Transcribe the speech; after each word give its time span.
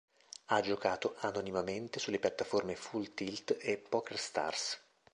Ha 0.45 0.59
giocato 0.61 1.13
anonimamente 1.19 1.99
sulle 1.99 2.17
piattaforme 2.17 2.75
Full 2.75 3.13
Tilt 3.13 3.55
e 3.59 3.77
Pokerstars. 3.77 4.83